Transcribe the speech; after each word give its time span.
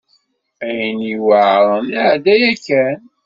Ayen 0.67 0.99
iweɛṛen 1.13 1.85
iɛedda 1.97 2.35
yakan. 2.41 2.99